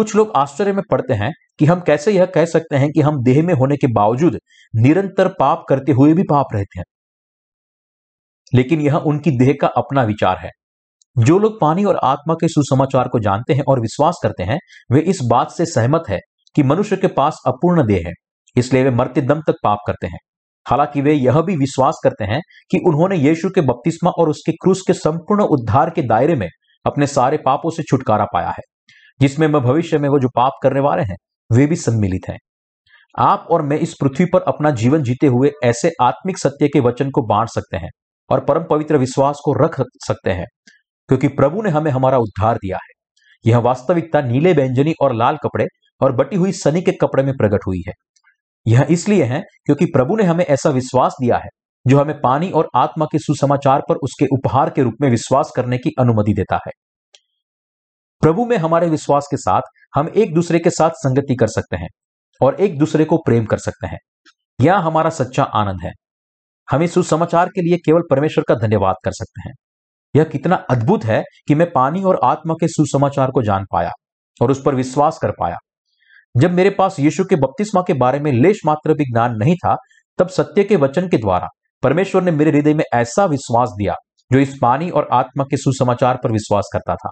[0.00, 3.22] कुछ लोग आश्चर्य में पड़ते हैं कि हम कैसे यह कह सकते हैं कि हम
[3.22, 4.38] देह में होने के बावजूद
[4.76, 6.84] निरंतर पाप करते हुए भी पाप रहते हैं।
[8.54, 10.50] लेकिन यह उनकी देह का अपना विचार है।
[11.18, 14.58] जो लोग पानी और आत्मा के सुसमाचार को जानते हैं और विश्वास करते हैं,
[14.92, 16.18] वे इस बात से सहमत है
[16.54, 18.12] कि मनुष्य के पास अपूर्ण देह है,
[18.56, 20.18] इसलिए वे मरते दम तक पाप करते हैं।
[20.66, 24.82] हालाँकि वे यह भी विश्वास करते हैं कि उन्होंने यीशु के बपतिस्मा और उसके क्रूस
[24.86, 26.48] के संपूर्ण उद्धार के दायरे में
[26.86, 28.69] अपने सारे पापों से छुटकारा पाया है।
[29.20, 31.16] जिसमें मैं भविष्य में वो जो पाप करने वाले हैं,
[31.50, 32.38] वे भी सम्मिलित हैं।
[33.18, 37.10] आप और मैं इस पृथ्वी पर अपना जीवन जीते हुए ऐसे आत्मिक सत्य के वचन
[37.10, 37.88] को बांट सकते हैं
[38.30, 40.46] और परम पवित्र विश्वास को रख सकते हैं,
[41.08, 42.92] क्योंकि प्रभु ने हमें हमारा उद्धार दिया है।
[43.44, 45.66] यह वास्तविकता नीले व्यंजनी और लाल कपड़े
[46.00, 47.92] और बटी हुई सनी के कपड़े में प्रकट हुई है।
[48.66, 51.48] यह इसलिए है क्योंकि प्रभु ने हमें ऐसा विश्वास दिया है,
[51.86, 55.78] जो हमें पानी और आत्मा के सुसमाचार पर उसके उपहार के रूप में विश्वास करने
[55.78, 56.72] की अनुमति देता है।
[58.20, 59.60] प्रभु में हमारे विश्वास के साथ
[59.94, 61.88] हम एक दूसरे के साथ संगति कर सकते हैं
[62.42, 63.98] और एक दूसरे को प्रेम कर सकते हैं।
[64.60, 65.90] यह हमारा सच्चा आनंद है।
[66.70, 69.54] हम इस सुसमाचार के लिए केवल परमेश्वर का धन्यवाद कर सकते हैं।
[70.16, 73.90] यह कितना अद्भुत है कि मैं पानी और आत्मा के सुसमाचार को जान पाया
[74.42, 75.56] और उस पर विश्वास कर पाया।
[76.36, 79.76] जब मेरे पास यीशु के बपतिस्मा के बारे में लेश मात्र भी ज्ञान नहीं था,
[80.18, 81.46] तब सत्य के वचन के द्वारा
[81.82, 83.94] परमेश्वर ने मेरे हृदय में ऐसा विश्वास दिया,
[84.32, 87.10] जो इस पानी और आत्मा के सुसमाचार पर विश्वास करता था।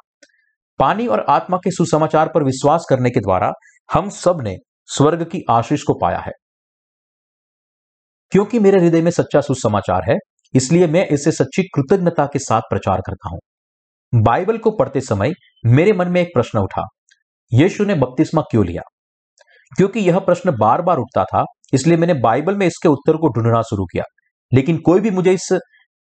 [0.78, 3.50] पानी और आत्मा के सुसमाचार पर विश्वास करने के द्वारा
[3.92, 6.32] हम सबने स्वर्ग की आशीष को पाया है।
[8.32, 10.16] क्योंकि मेरे हृदय में सच्चा सुसमाचार है,
[10.54, 13.38] इसलिए मैं इसे सच्ची कृतज्ञता के साथ प्रचार करता हूँ।
[14.22, 15.32] बाइबल को पढ़ते समय
[15.66, 16.84] मेरे मन में एक प्रश्न उठा,
[17.52, 18.82] यीशु ने बपतिस्मा क्यों लिया?
[19.76, 23.62] क्योंकि यह प्रश्न बार बार उठता था, इसलिए मैंने बाइबल में इसके उत्तर को ढूंढना
[23.62, 24.04] शुरू किया,
[24.54, 25.58] लेकिन कोई भी मुझे इस,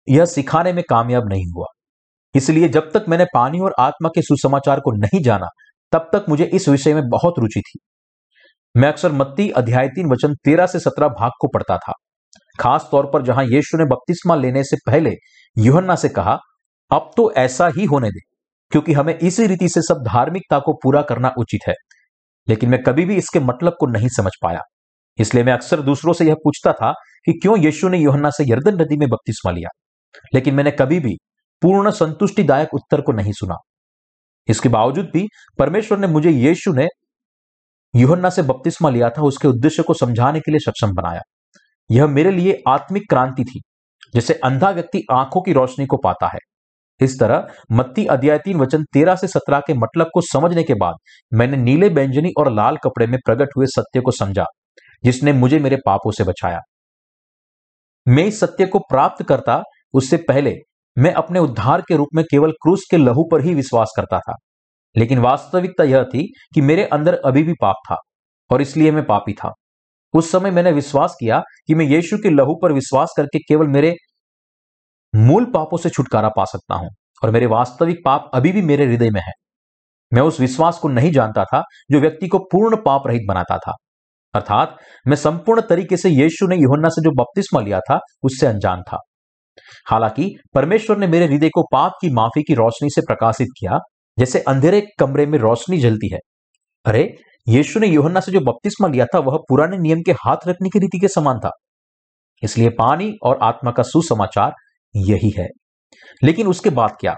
[0.10, 1.66] यह सिखाने में कामयाब नहीं हुआ।
[2.36, 5.48] इसलिए जब तक मैंने पानी और आत्मा के सुसमाचार को नहीं जाना,
[5.92, 7.80] तब तक मुझे इस विषय में बहुत रुचि थी।
[8.78, 11.94] मैं अक्सर मत्ती अध्याय तीन वचन तेरह से सत्रह भाग को पढ़ता था।
[12.60, 15.12] खास तौर पर जहाँ यीशु ने बपतिस्मा लेने से पहले
[15.58, 16.38] युहन्ना से कहा,
[16.92, 18.20] अब तो ऐसा ही होने दे,
[18.72, 21.74] क्योंकि हमें इसी रीति से सब धार्मिकता को पूरा करना उचित है।
[22.50, 24.60] लेकिन मैं कभी भी इसके मतलब को नहीं समझ पाया।
[25.18, 26.92] इसलिए मैं अक्सर दूसरों से यह पूछता था
[27.26, 29.70] कि क्यों यीशु ने योहन्ना से यर्दन नदी में बपतिस्मा लिया?
[30.34, 31.16] लेकिन मैंने कभी भी
[31.62, 33.56] पूर्ण संतुष्टिदायक उत्तर को नहीं सुना।
[34.48, 35.28] इसके बावजूद भी
[35.60, 36.88] परमेश्वर ने मुझे यीशु ने
[37.94, 41.22] योहन्ना से बपतिस्मा लिया था, उसके उद्देश्य को समझाने के लिए सक्षम बनाया।
[41.90, 43.62] यह मेरे लिए आत्मिक क्रांति थी,
[44.14, 46.40] जैसे अंधा व्यक्ति आँखों की रोशनी को पाता है।
[47.02, 50.96] इस तरह मत्ती अध्याय तीन वचन तेरह से सत्रह के मतलब को समझने के बाद
[51.32, 54.46] मैंने नीले व्यंजनी और लाल कपड़े में प्रकट हुए सत्य को समझा,
[55.04, 56.60] जिसने मुझे मेरे पापों से बचाया।
[58.08, 59.62] मैं इस सत्य को प्राप्त करता
[59.94, 60.56] उससे पहले
[61.00, 64.36] मैं अपने उद्धार के रूप में केवल क्रूस के लहू पर ही विश्वास करता था।
[64.98, 67.98] लेकिन वास्तविकता यह थी कि मेरे अंदर अभी भी पाप था,
[68.52, 69.54] और इसलिए मैं पापी था।
[70.14, 73.96] उस समय मैंने विश्वास किया कि मैं यीशु के लहू पर विश्वास करके केवल मेरे
[75.16, 76.90] मूल पापों से छुटकारा पा सकता हूँ,
[77.24, 79.32] और मेरे वास्तविक पाप अभी भी मेरे हृदय में है।
[80.14, 83.74] मैं उस विश्वास को नहीं जानता था जो व्यक्ति को पूर्ण पाप रहित बनाता था।
[84.34, 88.82] अर्थात, मैं संपूर्ण तरीके से यीशु ने योहन्ना से जो बपतिस्मा लिया था, उससे अनजान
[88.82, 88.98] था।
[89.90, 93.80] हालाँकि, परमेश्वर ने मेरे हृदय को पाप की माफ़ी की रोशनी से प्रकाशित किया,
[94.20, 96.20] जैसे अंधेरे कमरे में रोशनी जलती है।
[96.86, 97.16] अरे,
[97.48, 100.80] यीशु ने योहन्ना से जो बपतिस्मा लिया था, वह पुराने नियम के हाथ रखने की
[100.80, 101.52] रीति के समान था।
[102.44, 104.52] इसलिए पानी और आत्मा का सुसमाचार
[104.96, 105.48] यही है।
[106.24, 107.16] लेकिन उसके बाद क्या?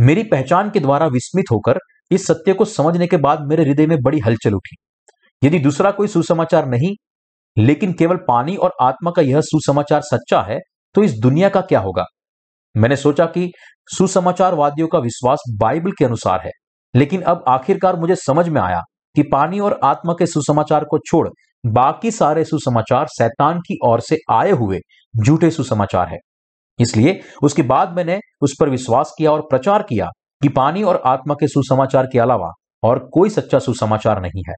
[0.00, 1.78] मेरी पहचान के द्वारा विस्मित होकर,
[2.10, 4.76] इस सत्य को समझने के बाद मेरे हृदय में बड़ी हलचल उठी।
[5.46, 6.94] यदि दूसरा कोई सुसमाचार नहीं,
[7.58, 10.58] लेकिन केवल पानी और आत्मा का यह सुसमाचार सच्चा है
[10.94, 12.04] तो इस दुनिया का क्या होगा?
[12.74, 13.50] मैंने सोचा कि
[13.88, 16.50] सुसमाचारवादियों का विश्वास बाइबल के अनुसार है,
[16.94, 18.80] लेकिन अब आखिरकार मुझे समझ में आया
[19.16, 21.28] कि पानी और आत्मा के सुसमाचार को छोड़
[21.64, 24.78] बाकी सारे सुसमाचार शैतान की ओर से आए हुए
[25.14, 26.18] झूठे सुसमाचार है।
[26.78, 30.06] इसलिए उसके बाद मैंने उस पर विश्वास किया और प्रचार किया
[30.42, 32.50] कि पानी और आत्मा के सुसमाचार के अलावा
[32.82, 34.54] और कोई सच्चा सुसमाचार नहीं है।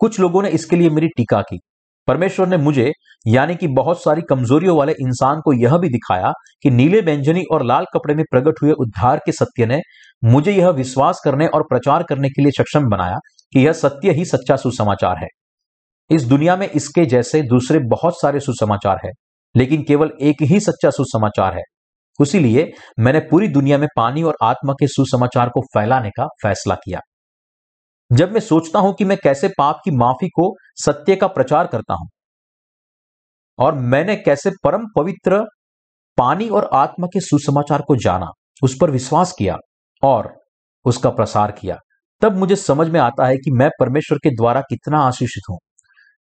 [0.00, 1.58] कुछ लोगों ने इसके लिए मेरी टीका की।
[2.08, 2.90] परमेश्वर ने मुझे,
[3.26, 6.32] यानी कि बहुत सारी कमजोरियों वाले इंसान को यह भी दिखाया
[6.62, 9.80] कि नीले व्यंजनी और लाल कपड़े में प्रकट हुए उद्धार के सत्य ने
[10.24, 13.16] मुझे यह विश्वास करने और प्रचार करने के लिए सक्षम बनाया
[13.52, 15.28] कि यह सत्य ही सच्चा सुसमाचार है।
[16.10, 19.10] इस दुनिया में इसके जैसे दूसरे बहुत सारे सुसमाचार है,
[19.54, 21.62] लेकिन केवल एक ही सच्चा सुसमाचार है।
[22.20, 27.00] उसीलिए मैंने पूरी दुनिया में पानी और आत्मा के सुसमाचार को फैलाने का फैसला किया।
[28.10, 31.94] जब मैं सोचता हूँ कि मैं कैसे पाप की माफ़ी को सत्य का प्रचार करता
[31.94, 32.08] हूँ,
[33.58, 35.44] और मैंने कैसे परम पवित्र
[36.18, 38.30] पानी और आत्मा के सुसमाचार को जाना,
[38.62, 39.56] उस पर विश्वास किया
[40.02, 40.32] और
[40.86, 41.76] उसका प्रसार किया,
[42.22, 45.58] तब मुझे समझ में आता है कि मैं परमेश्वर के द्वारा कितना आशीषित हूँ।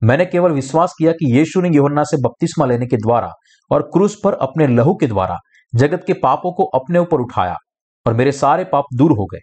[0.03, 3.31] मैंने केवल विश्वास किया कि यीशु ने योहन्ना से बपतिस्मा लेने के द्वारा
[3.71, 5.39] और क्रूस पर अपने लहू के द्वारा
[5.73, 7.57] जगत के पापों को अपने ऊपर उठाया
[8.07, 9.41] और मेरे सारे पाप दूर हो गए।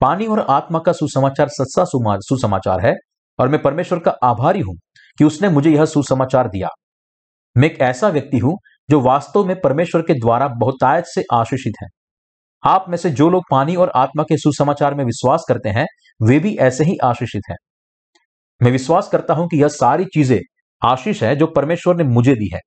[0.00, 2.94] पानी और आत्मा का सुसमाचार सच्चा सुसमाचार है,
[3.38, 4.74] और मैं परमेश्वर का आभारी हूँ
[5.18, 6.68] कि उसने मुझे यह सुसमाचार दिया।
[7.56, 8.56] मैं एक ऐसा व्यक्ति हूँ
[8.88, 11.88] जो वास्तव में परमेश्वर के द्वारा बहुतायत से आशीषित है।
[12.62, 15.86] आप में से जो लोग पानी और आत्मा के सुसमाचार में विश्वास करते हैं,
[16.20, 17.56] वे भी ऐसे ही आशीषित हैं।
[18.60, 20.38] मैं विश्वास करता हूँ कि यह सारी चीज़ें
[20.82, 22.60] आशीष है जो परमेश्वर ने मुझे दी है।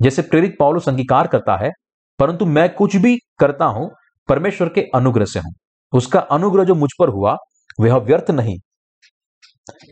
[0.00, 1.70] जैसे प्रेरित पौलुस अंगीकार करता है,
[2.18, 3.90] परंतु मैं कुछ भी करता हूँ,
[4.28, 5.52] परमेश्वर के अनुग्रह से हूँ।
[5.94, 7.36] उसका अनुग्रह जो मुझ पर हुआ,
[7.80, 8.56] वह व्यर्थ नहीं।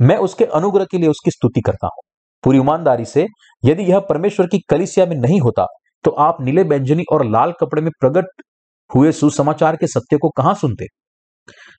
[0.03, 2.03] मैं उसके अनुग्रह के लिए उसकी स्तुति करता हूँ।
[2.45, 3.27] पूरी ईमानदारी से
[3.65, 5.67] यदि यह परमेश्वर की कलिसिया में नहीं होता
[6.05, 8.43] तो आप नीले व्यंजनी और लाल कपड़े में प्रकट
[8.91, 10.87] हुए सुसमाचार के सत्य को कहाँ सुनते?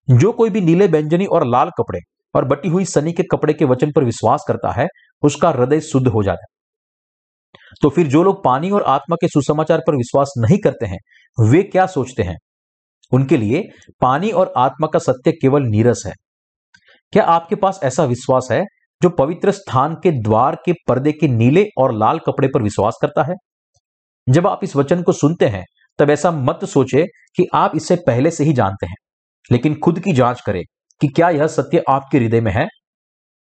[0.09, 1.99] जो कोई भी नीले व्यंजनी और लाल कपड़े
[2.35, 4.87] और बटी हुई सनी के कपड़े के वचन पर विश्वास करता है,
[5.23, 9.79] उसका हृदय शुद्ध हो जाता है। तो फिर जो लोग पानी और आत्मा के सुसमाचार
[9.79, 10.97] पर विश्वास नहीं करते हैं,
[11.37, 12.37] वे क्या सोचते हैं?
[13.13, 13.63] उनके लिए
[14.01, 16.13] पानी और आत्मा का सत्य केवल नीरस है।
[17.13, 18.63] क्या आपके पास ऐसा विश्वास है
[19.01, 23.23] जो पवित्र स्थान के द्वार के पर्दे के नीले और लाल कपड़े पर विश्वास करता
[23.23, 23.35] है?
[24.27, 25.63] जब आप इस वचन को सुनते हैं,
[25.99, 28.95] तब ऐसा मत सोचे कि आप इसे पहले से ही जानते हैं,
[29.51, 30.63] लेकिन खुद की जाँच करें
[31.01, 32.67] कि क्या यह सत्य आपके हृदय में है।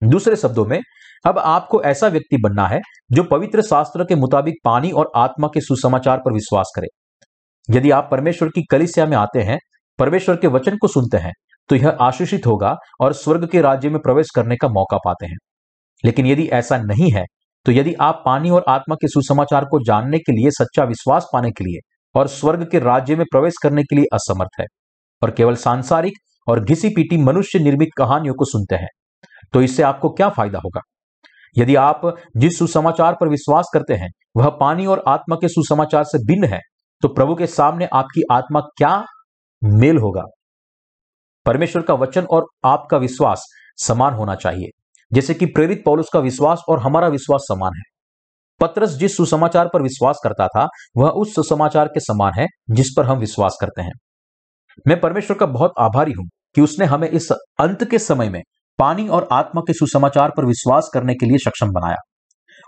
[0.01, 0.79] दूसरे शब्दों में,
[1.25, 2.79] अब आपको ऐसा व्यक्ति बनना है
[3.11, 6.87] जो पवित्र शास्त्र के मुताबिक पानी और आत्मा के सुसमाचार पर विश्वास करे।
[7.69, 9.57] यदि आप परमेश्वर की कलिसिया में आते हैं,
[9.99, 11.33] परमेश्वर के वचन को सुनते हैं
[11.69, 15.35] तो यह आशीषित होगा और स्वर्ग के राज्य में प्रवेश करने का मौका पाते हैं।
[16.03, 17.23] लेकिन यदि ऐसा नहीं है
[17.65, 21.51] तो यदि आप पानी और आत्मा के सुसमाचार को जानने के लिए, सच्चा विश्वास पाने
[21.51, 21.79] के लिए
[22.15, 24.65] और स्वर्ग के राज्य में प्रवेश करने के लिए असमर्थ है
[25.21, 26.13] और केवल सांसारिक
[26.47, 28.87] और घिसी पीटी मनुष्य निर्मित कहानियों को सुनते हैं
[29.53, 30.81] तो इससे आपको क्या फ़ायदा होगा?
[31.57, 32.01] यदि आप
[32.37, 36.59] जिस सुसमाचार पर विश्वास करते हैं, वह पानी और आत्मा के सुसमाचार से भिन्न है
[37.01, 39.05] तो प्रभु के सामने आपकी आत्मा क्या
[39.63, 40.23] मेल होगा?
[41.45, 43.45] परमेश्वर का वचन और आपका विश्वास
[43.77, 44.69] समान होना चाहिए।
[45.13, 47.81] जैसे कि प्रेरित पौलुस का विश्वास और हमारा विश्वास समान है।
[48.59, 53.05] पत्रस जिस सुसमाचार पर विश्वास करता था, वह उस सुसमाचार के समान है जिस पर
[53.05, 53.93] हम विश्वास करते हैं।
[54.87, 58.41] मैं परमेश्वर का बहुत आभारी हूँ कि उसने हमें इस अंत के समय में
[58.79, 61.97] पानी और आत्मा के सुसमाचार पर विश्वास करने के लिए सक्षम बनाया।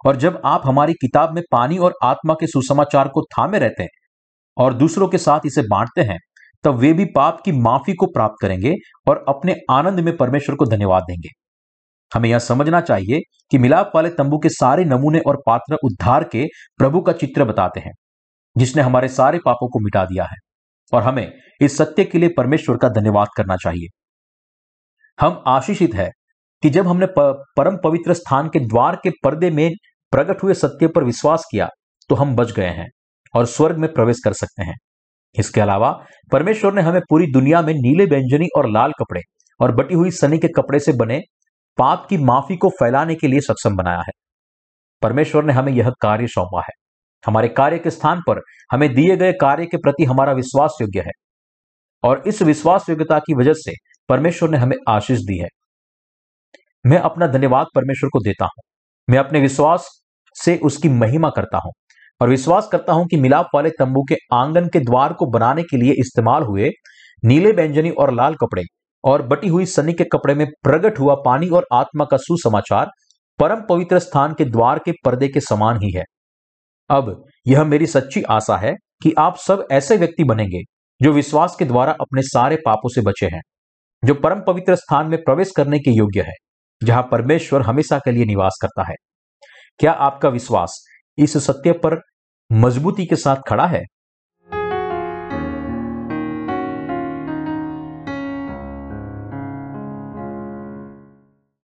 [0.06, 3.90] और जब आप हमारी किताब में पानी और आत्मा के सुसमाचार को थामे रहते हैं
[4.58, 6.18] और दूसरों के साथ इसे बांटते हैं,
[6.64, 8.76] तब वे भी पाप की माफ़ी को प्राप्त करेंगे
[9.08, 11.30] और अपने आनंद में परमेश्वर को धन्यवाद देंगे।
[12.12, 13.20] हमें यह समझना चाहिए
[13.52, 16.46] कि मिलाप वाले तंबू के सारे नमूने और पात्र उद्धार के
[16.80, 17.92] प्रभु का चित्र बताते हैं,
[18.56, 20.38] जिसने हमारे सारे पापों को मिटा दिया है,
[20.94, 23.88] और हमें इस सत्य के लिए परमेश्वर का धन्यवाद करना चाहिए।
[25.20, 26.10] हम आशीषित है
[26.64, 29.70] कि जब हमने परम पवित्र स्थान के द्वार के पर्दे में
[30.14, 31.70] प्रकट हुए सत्य पर विश्वास किया
[32.10, 32.88] तो हम बच गए हैं।
[33.34, 34.76] और स्वर्ग में प्रवेश कर सकते हैं।
[35.36, 39.22] इसके अलावा, परमेश्वर ने हमें पूरी दुनिया में नीले व्यंजनी और लाल कपड़े
[39.60, 41.22] और बटी हुई सनी के कपड़े से बने
[41.78, 44.12] पाप की माफ़ी को फैलाने के लिए सक्षम बनाया है।
[45.02, 46.74] परमेश्वर ने हमें यह कार्य सौंपा है।
[47.26, 48.42] हमारे कार्य के स्थान पर
[48.72, 51.12] हमें दिए गए कार्य के प्रति हमारा विश्वास योग्य है
[52.04, 53.72] और इस विश्वास योग्यता की वजह से
[54.10, 55.48] परमेश्वर ने हमें आशीष दी है।
[56.86, 58.62] मैं अपना धन्यवाद परमेश्वर को देता हूँ।
[59.10, 60.02] मैं अपने विश्वास
[60.36, 61.72] से उसकी महिमा करता हूँ।
[62.22, 65.78] और विश्वास करता हूँ कि मिलाप वाले तंबू के आँगन के द्वार को बनाने के
[65.78, 66.70] लिए इस्तेमाल हुए
[67.26, 68.64] नीले व्यंजनी और लाल कपड़े
[69.04, 72.90] और बटी हुई सनी के कपड़े में प्रकट हुआ पानी और आत्मा का सुसमाचार
[73.40, 76.04] परम पवित्र स्थान के द्वार के पर्दे के समान ही है।
[76.90, 80.62] अब यह मेरी सच्ची आशा है कि आप सब ऐसे व्यक्ति बनेंगे
[81.02, 83.42] जो विश्वास के द्वारा अपने सारे पापों से बचे हैं,
[84.04, 86.34] जो परम पवित्र स्थान में प्रवेश करने के योग्य है,
[86.82, 88.96] जहाँ परमेश्वर हमेशा के लिए निवास करता है।
[89.80, 90.80] क्या आपका विश्वास
[91.18, 92.00] इस सत्य पर
[92.52, 93.84] मजबूती के साथ खड़ा है।